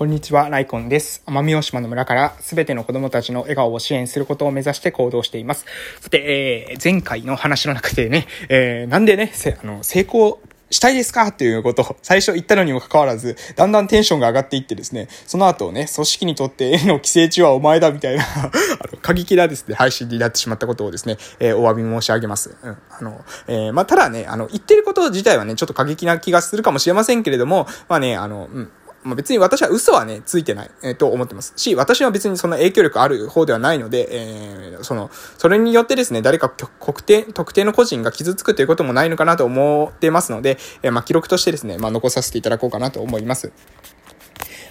[0.00, 1.22] こんにちは、ライコンです。
[1.26, 5.66] 奄美大島の村からすべての子供たちの笑顔を支援することを目指して行動しています。
[6.00, 9.30] さて、えー、前回の話の中でね、えー、なんでね、
[9.62, 10.40] あの、成功
[10.70, 11.26] したいですか？
[11.26, 18.44] っていうことを最初言ったのにもかかわらず、だんだんテンションが上がっていってですね、その後ね、組織にとって絵の寄生虫はお前だみたいな あ
[18.90, 22.56] の、過激なですね、配信になってしまったことをですね、えー、お詫び申し上げます。
[22.62, 22.78] うん。
[22.88, 28.70] あの、えー、まあ、ただね、あの、言ってること自体はね、ちょっと過激な気がするかもしれませんけれども、まあね、あの、うん。
[29.02, 31.54] まあ、別に私は嘘はね、ついてない、えー、と思ってます。
[31.56, 43.52] し、私は別にそんな影響力ある方ではないので、えー、その、それによってですね、誰か特定、特定の個人が傷つくということもないのかなと思ってますので、えー、まあ、記録としてですね、まあ、残させていただこうかなと思います。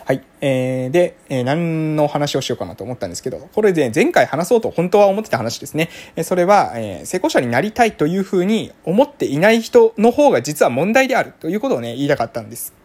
[0.06, 0.24] はい。
[0.42, 5.90] えー、で、えー、何の話をしようかなと思ったんですけど、これで前回話そうと本当は思ってた話ですね。
[6.16, 12.79] えそれは、えー、成功者になりたいというふうに思っていない人の方が実は問題であるということをね、言いたかったんです。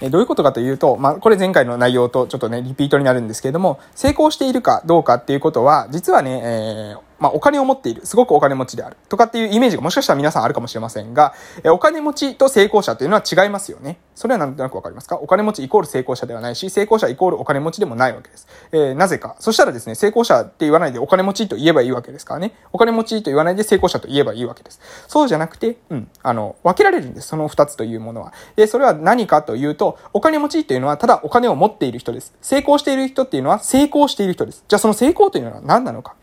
[0.00, 13.98] えどういうことかというと、まあ、これ前回の内容とちょっとね、リピートになるんですけれども、成功しているかどうかっていうことは、実はね、えー、まあ、お金を持っている、すごくお金持ちである、とかっていうイメージがもしかしたら皆さんあるかもしれませんが、えお金持ちと成功者というのは違いますよね。
[14.14, 15.16] それはなんとなくわかりますか？
[15.16, 18.48] お金持ちイコール成功者ではないし、成功者イコールお金持ちでもないわけです。
[18.72, 19.36] えー、なぜか。
[19.40, 22.54] そしたらですね、成功者って言わないでお金持ちと言えばいいわけですからね。
[22.72, 24.80] お金持ちと言わないで成功者と言えばいいわけです。
[25.06, 27.28] そうじゃなくて、うん、あの、分けられるんです。
[27.28, 28.32] その二つというものは。
[28.56, 32.34] で、それは何かというと、お金持ちというのはただお金を持っている人です。
[32.40, 34.64] 成功している人っていうのは成功している人です。
[34.66, 36.14] じゃあその成功というのは何なのか？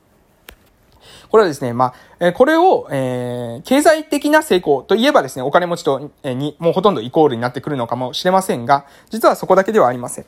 [1.33, 10.25] これはですね、まあ、えこれを、えー、経済的な成功といえばですね、お金持ちと、えに、もうほとんどイコールになってくるのかもしれませんが、実はそこだけではありません。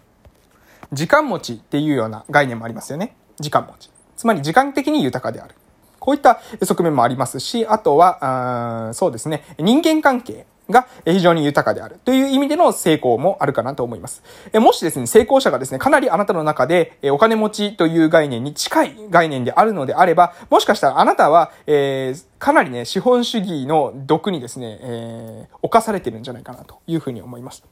[0.94, 3.16] 時間持ちっていうような概念もありますよね。
[3.39, 3.92] 時間持ち。
[4.17, 5.53] つまり時間的に豊かである。
[6.00, 10.48] こういった側面もありますし、あとは、あそうですね、人間関係。
[10.69, 14.23] が非常に豊かであるという意味での成功もあるかなと思います。
[14.53, 27.64] もしですね、成功者がですね、かなりあなたの中でお金持ちという概念に近い概念であるのであれば、もしかしたらあなたは、えー、かなりね、資本主義の毒にですね、えー、侵されてるんじゃないかなというふうに思います。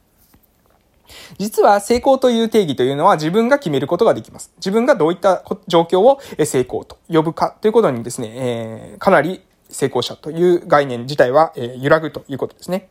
[1.38, 4.52] 実は成功という定義というのは自分が決めることができます。
[4.56, 9.42] 自分がどういった状況を成功と呼ぶかということにですね、えー、かなり
[9.74, 12.88] 成功者という概念自体は、え揺らぐということですね。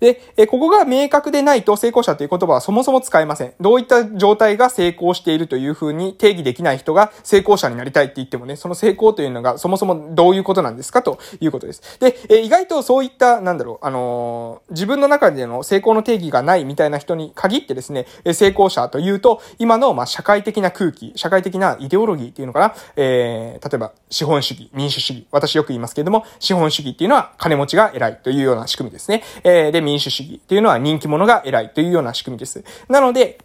[0.00, 3.54] で、えここが明確でないと成功者という言葉はそもそも使えません。
[3.60, 11.98] どういった状態が成功しているというふうに定義できない人が成功者になりたいって言ってもね、その成功というのがそもそもどういうことなんですかということです。
[12.00, 29.22] で、え意外とそういった、なんだろう、あのー、自分の中での成功の定義がないみたいな人に限ってですね、成功者というと、今の、ま、社会的な空気、社会的なイデオロギーっていうのかな、えー、例えば、資本主義、民主主義、私よく言いますけれども、資本主義っていうのは金持ちが偉いというような仕組みですね。
[29.44, 32.64] えー、で、民主主義っていうのは人気者が偉いというような仕組みです。
[32.88, 33.38] なので、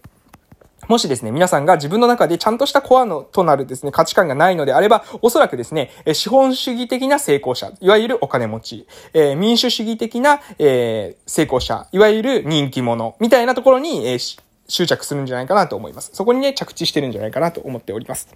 [0.88, 16.10] もしですね、皆さんが自分の中でちゃんとしたコアのとなるですね、価値観がないのであれば、おそらくですね、資本主義的な成功者、いわゆるお金持ち、えー、民主主義的な、えー、成功者、いわゆる人気者、みたいなところに、えー、執着するんじゃないかなと思います。
[16.14, 18.28] そこにね、着地してるんじゃないかなと思っております。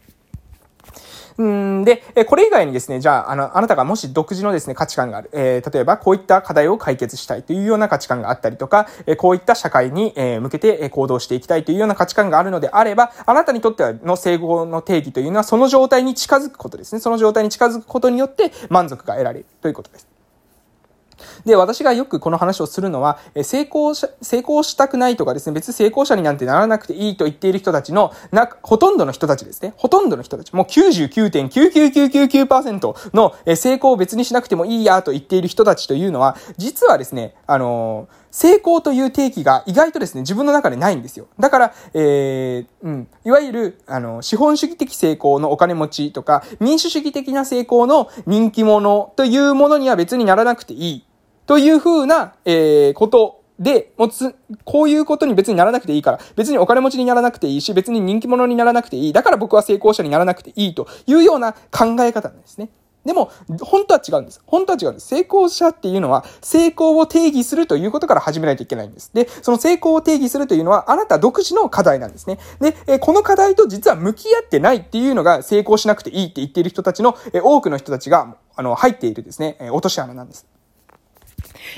[1.38, 5.30] うんで、これ以外にですね、じゃあ、あの、あなたがもし独自のですね、価値観がある。
[5.34, 17.02] えー、例えば、こういった課題を解決したいというような価値観があったりとか、えこういった社会に、え向けて行動していきたいというような価値観があるのであれば、あなたにとってはの整合の定義というのは、その状態に近づくことですね。
[17.02, 20.15] その状態に近づくことによって満足が得られるということです。
[21.46, 29.74] で、私がよくこの話をするのは、成功し、成功したくないとかですね、別に成功者になんてならなくていいと言っている人たちの、な、ほとんどの人たちですね。
[29.78, 41.28] ほとんどの人たち、もう99.99999%の成功を別にしなくてもいいやと言っている人たちというのは、実はですね、あのー成功という定義が意外とですね、自分の中でないんですよ。
[41.40, 51.06] だから、えー、うん、いわゆる、あの、資本主義的成功のお金持ちとか、民主主義的な成功の人気者というものには別にならなくていい。
[51.46, 54.36] というふうな、えー、ことで、もつ、
[54.66, 59.14] こういうことに別にならなくていいから、別にお金持ちにならなくていいし、別に人気者にならなくていい。
[59.14, 62.68] だから僕は成功者にならなくていいというような考え方なんですね。
[63.06, 63.32] でも、
[63.62, 64.42] 本当は違うんです。
[64.46, 65.08] 本当は違うんです。
[65.08, 69.12] 成功者っていうのは、成功を定義するということから始めないといけないんです。
[69.14, 72.40] で、その成功を定義するというのは、あなた独自の課題なんですね。
[72.60, 80.48] で、えこの課題と実は向き合ってないっていうのが、成功しなくていいって言っている人たちの、え多くの人たちが、あの、入っているですね、え落とし穴なんです。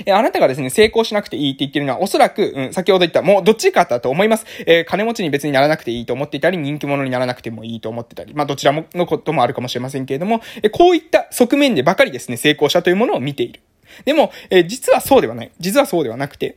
[0.06, 4.46] えあなたがですね、成功しなくていいって言ってるのは、おそらく、うん、先ほど言った、もうどっちかだと思います。
[4.66, 13.60] えー、金持ちに別にならなくていいと思っていたり、人気者にならなくてもいいと思ってたり、まあどちらものこともあるかもしれませんけれども、えこういった側面でばかりですね、成功者というものを見ている。
[14.04, 15.50] でも、え実はそうではない。
[15.58, 16.56] 実はそうではなくて、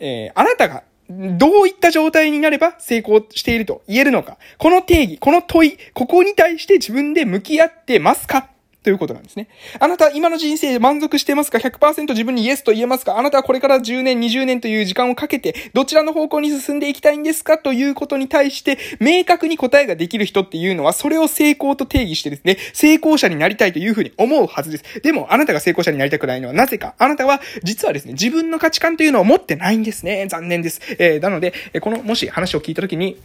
[0.00, 4.38] えー、あなたがどういった状態になれば成功していると言えるのか。
[4.58, 8.48] この定義、この問い、ここに対して自分で向き合ってますか
[8.82, 9.48] ということなんですね。
[9.78, 13.18] あなた今の人生で満足してますか ?100% 自分にイエスと言えますか？
[13.18, 17.58] あなたはこれから10年、20年という時間をかけて、どちらの方向に進んでいきたいんですか？
[17.58, 25.00] ということに対して、明確に答えができる人っていうのは、それを成功と定義してですね、成功者になりたいというふうに思うはずです。
[25.02, 26.94] でも、あなたが成功者になりたくないのはなぜか？
[26.98, 30.26] あなたは、実はですね、自分の価値観というのを持ってないんですね。
[30.28, 30.80] 残念です。
[30.98, 33.16] えー、なので、この、もし話を聞いたときに、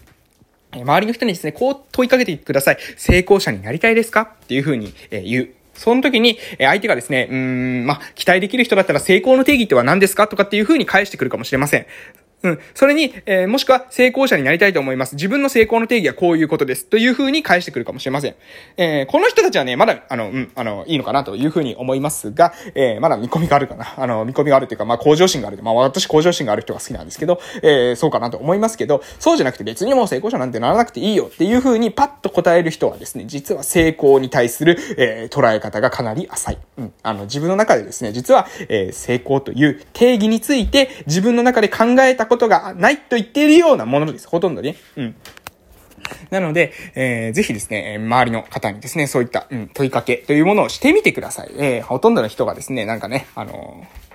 [0.83, 2.77] 周りの人にですね、こう問いかけてください。
[2.97, 4.21] 成功者になりたいですか？
[4.43, 5.49] っていうふうに、え言う。
[5.73, 10.27] その時に、え相手がですね、うん、まあ、期待できる人だったら成功の定義っては何ですか？
[10.27, 11.85] とかっていうふうに返してくるかもしれません。
[12.43, 12.59] うん。
[12.75, 15.15] それに、えー、もしくは成功者になりたいと思います。
[15.15, 16.85] 自分の成功の定義はこういうことです。
[16.85, 18.35] という風に返してくるかもしれません。
[18.77, 23.93] えー、この人たちはね、まだ、あの、うん、あの、いいのかなという風に思いますが、えー、まだ見込みがあるかな。
[23.97, 25.57] あの、見込みがあるというか、まあ、向上心がある。
[25.63, 36.57] まあ、私向上心がある人が好きなんですけど、えー、そうかなと思いますけど、そうじゃなくて別にもう成功者なんてならなくていいよっていう風にパッと答える人はですね、実は成功に対する、えー、捉え方がかなり浅い。
[36.77, 36.93] うん。
[37.01, 44.27] あの、自分の中でですね、実は、えー、成功という定義について自分の中で考えたことことがないと言っているようなものです。
[44.27, 44.75] ほとんどね。
[44.95, 45.15] うん。
[46.29, 51.51] なので、えー、ぜひですね、周りの方にですね、そういった、うん、問いかけというものをしてみてください。
[51.57, 54.06] えー、ほとんどの人がですね、なんかね、あのー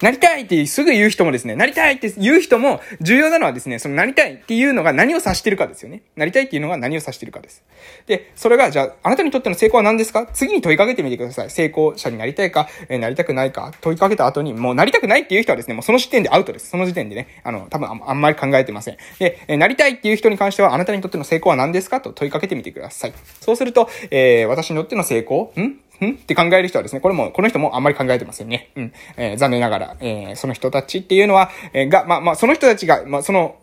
[0.00, 6.02] なりたいってすぐ言う人もですね、なりたいって言う人も重要なのはですね、そのなりたいっていうのが何を指してるかですよね。
[6.16, 7.64] なりたいっていうのが何を指してるかです。
[8.06, 10.26] で、それが、じゃあ、あなたにとっての成功は何ですか？
[10.32, 11.50] 次に問いかけてみてください。
[11.50, 16.70] 成功者になりたいか、えー、なりたくないか、問いかけた後に、もうなりたくないっていう人はですね、もうその時点でアウトです。
[16.70, 18.96] その時点でね、あの、多分あんまり考えてません。
[19.18, 22.00] で、えー、なりたいっていう人に関しては、あなたにとっての成功は何ですか？
[22.00, 23.12] と問いかけてみてください。
[23.40, 25.80] そうすると、えー、私にとっての成功、ん？
[26.06, 26.10] ん？
[26.12, 28.70] って考える人はですね、これも、この人もあんまり考えてませんね。
[28.76, 28.92] うん。
[29.16, 33.56] えー、残念ながら、えー、その人たちっていうのは、えー、が、まあ、まあ、その人たちが、まあ、その、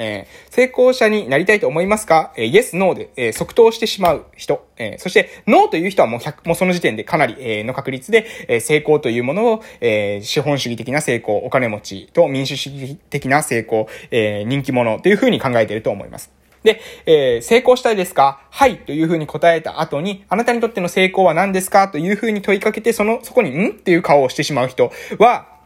[0.00, 2.32] えー、成功者になりたいと思いますか？
[2.36, 4.64] えー、イエス、ノーで、えー、即答してしまう人。
[4.76, 16.30] えー、そして、ノーという人はもう100、もうその時点でかなり、えー、の確率で、えー、成功というものを、えー、資本主義的な成功、お金持ちと民主主義的な成功、えー、人気者というふうに考えていると思います。
[16.62, 18.40] で、えー、成功したいですか？
[18.50, 21.88] はいというふうに答えた後に、あなたにとっての成功は何ですか？
[21.88, 23.70] というふうに問いかけて、その、そこに、ん？
[23.70, 25.57] っていう顔をしてしまう人は、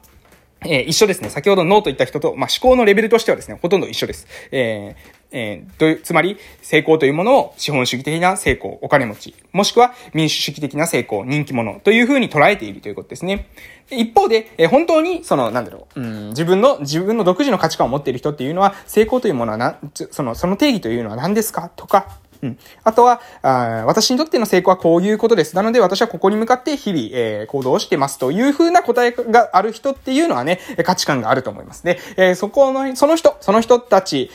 [0.65, 1.31] えー、一緒ですね。
[1.31, 4.27] 先ほどノーと言った人と、まあ、思考のレベルとしてはですね、ほとんど一緒です。
[4.51, 13.49] えー、えー、と、つまり、成功というものを資本主義的な成功、お金持ち、もしくは民主主義的な成功、人気者というふうに捉えているということですね。
[13.91, 19.79] 一方で、えー、本当に、その、なんだろう、うん、自分の、自分の独自の価値観を持っている人っていうのは、成功というものはな、
[20.11, 21.71] その、その定義というのは何ですか？
[21.75, 22.59] とか、うん。
[22.83, 25.55] あとはあ、私にとっての成功はこういうことです。
[25.55, 31.85] なので私はここに向かって日々、えー、行動してますという風な答えがある人っていうのはね、価値観があると思います。
[31.85, 34.31] ね、えー、そこの、その人、その人たち、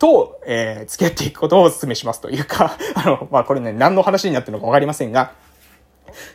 [0.00, 5.32] と、えー、付き合っていくことをお勧めしますというか、 あの、まあ、これね、何の話になってるのかわかりませんが、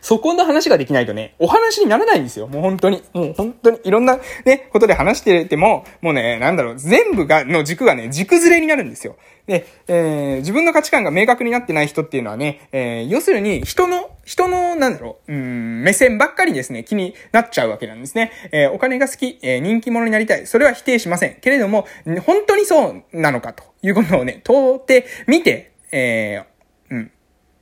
[0.01, 2.47] そこの話ができないとね、お話にならないんですよ。
[2.47, 3.03] もう本当に。
[3.13, 9.15] もう本当にいろんなね、ことで話してても、もうね、なんだろう、全部が、の軸がね、軸ずれになるんですよ。
[9.47, 18.31] で、えー、自分の価値観が明確になってない人っていうのはね、えー、要するに人の、人の、なんだろう、うん、目線ばっかりですね、気になっちゃうわけなんですね。
[18.51, 20.47] えー、お金が好き、えー、人気者になりたい。
[20.47, 21.35] それは否定しません。
[21.41, 21.87] けれども、
[22.25, 26.54] 本当にそうなのかということをね、問ってみて、えー、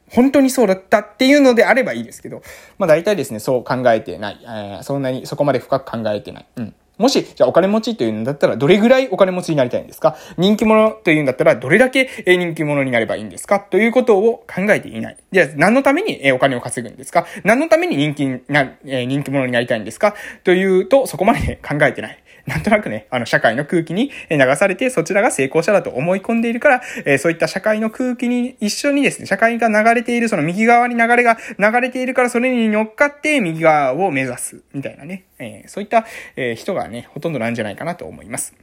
[0.10, 2.42] 本当にそうだったっていうのであればいいですけど、
[2.78, 4.40] まあ大体ですね、そう考えてない。
[4.44, 6.46] えー、そんなにそこまで深く考えてない。
[6.58, 6.76] うん。
[7.00, 10.16] もし、じゃあお金持ちというんだったら、どれぐらいお金持ちになりたいんですか？
[10.38, 13.60] 人気者というんだったら、どれだけ人気者になればいいんですか？
[13.60, 15.18] ということを考えていない。
[15.32, 17.26] じゃあ、何のためにお金を稼ぐんですか？
[17.44, 20.14] 何のために人気な、人気者になりたいんですか？
[20.44, 22.23] というと、そこまで考えてない。
[22.46, 38.54] なんとなくね、あの、社会の空気に流されて、そちらが成功者だと思い込んでいるから、えー、そういった社会の空気に一緒にですね、社会が流れている、その右側に流れが流れているから、それに乗っかって右側を目指す、みたいなね、えー、そういった、えー、人がね、ほとんどなんじゃないかなと思います。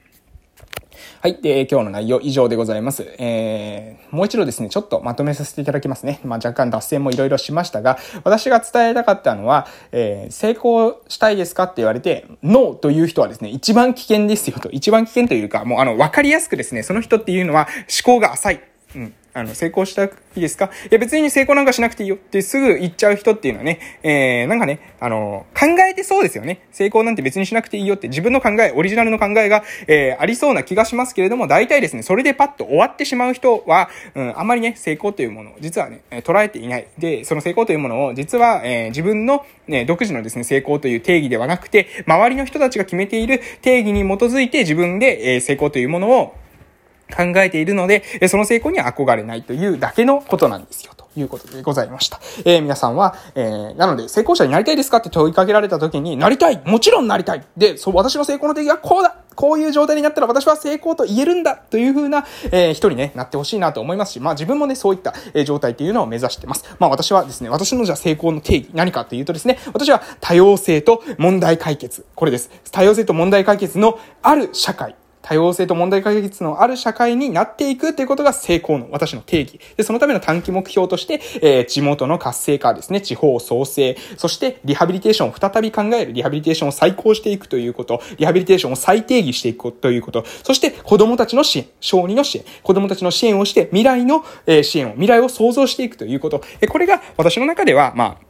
[1.20, 1.40] はい。
[1.40, 3.14] で、今日の内容以上でございます。
[3.18, 6.20] えー、もう一度ですね、ちょっとまとめさせていただきますね。
[6.24, 14.70] まあ、若干脱線もいろいろしましたが、私が伝えたかったのは、えー、成功したいですかって言われて、ノーという人はですね、一番危険ですよと。
[14.70, 17.68] 一番危険というか、もうあの、わかりやすくですね、その人っていうのは
[18.04, 18.60] 思考が浅い。
[18.96, 19.14] うん。
[19.32, 20.70] あの、成功したいいですか？
[20.90, 26.66] いや別に成功なんかしなくていいよってすぐ言っちゃう人っていうのはね、えー、なんかね、あの、考えてそうですよね。
[26.72, 36.88] 成功なんて別にしなくていいよって自分の考え、オリジナルの考えが、えー、ありそうな気がしますけれども、大体ですね、それでパッと終わってしまう人は、うん、あんまりね、成功というものを実はね、捉えていない。
[36.98, 46.34] で、その成功というものを実は、えー、自分の、ね、独自のですね、成功という定義ではなくて、周りの人たちが決めている定義に基づいて自分で、えー、成功というものを
[47.10, 50.92] 考えているので、その成功には憧れないというだけのことなんですよ。
[50.96, 52.20] ということでございました。
[52.44, 66.76] えー、皆さんは、えー、なので、成功者になりたいですかって問いかけられた時に、なりたいもちろんなりたいで、そう、私の成功の定義はこうだこういう状態になったら私は成功と言えるんだという風な、えー、人にね、なってほしいなと思いますし、まあ自分もね、そういった、えー、状態っていうのを目指してます。
[66.78, 72.04] まあ私はですね、私のじゃあ成功の定義、何かというとですね、私は多様性と問題解決。
[72.14, 72.50] これです。
[72.70, 74.94] 多様性と問題解決のある社会。
[75.30, 79.60] 多様性と問題解決のある社会になっていくということが成功の私の定義。
[79.76, 98.29] で、そのための短期目標として、えー、地元の活性化ですね、地方創生、そしてリハビリテーションを再び考える、リハビリテーションを再考していくということ、リハビリテーションを再定義していくということ、そして子供たちの支援、小児の支援、子供たちの支援をして、未来の、えー、支援を、未来を創造していくということ、え、これが私の中では、まあ、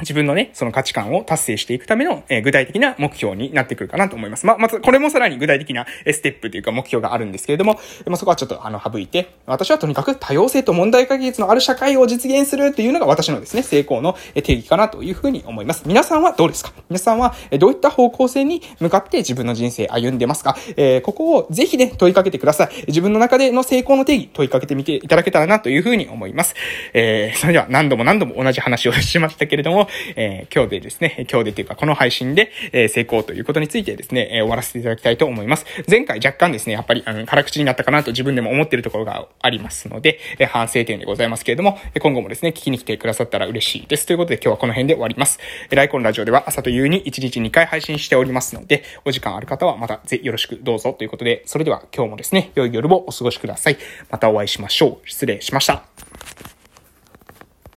[0.00, 4.46] 自分のね、その価値観を達成していくための、えー、具体的な目標になってくるかなと思います。
[4.46, 7.74] まあ、まず、これもさらに具体的なステップというか目標があるんですけれども、
[8.06, 15.82] まあ、そこはちょっと、あの、省いて、私はとにかく多様性と問題解決のある社会を実現するというのが私のですね、成功の定義かなというふうに思います。
[15.86, 16.72] 皆さんはどうですか？
[16.88, 20.56] 皆さんは、どういった方向性に向かって自分の人生歩んでますか？
[20.76, 22.84] えー、ここをぜひね、問いかけてください。
[22.88, 26.54] 自分の中での成功の定義、問いかけてみていただけたらなというふうに思います。
[26.94, 35.66] えー、それでは何度も何度も同じ話をしましたけれども、えー、今日でですね、今日でというかこの配信で、え成功ということについてですね、え終わらせていただきたいと思います。
[35.88, 44.06] 前回若干ですね、やっぱりあの、辛口になったかなと自分でも思っているところがありますので、え反省点でございますけれども、今後もですね、聞きに来てくださったら嬉しいです。
[44.06, 45.38] ということで今日はこの辺で終わります。
[45.70, 53.78] えライコンラジオでは朝と夕に1日2回配信しておりますので、お時間ある方はまたぜひよろしくどうぞということで、それでは今日もですね、良い夜をお過ごしください。
[54.10, 55.08] またお会いしましょう。
[55.08, 56.59] 失礼しました。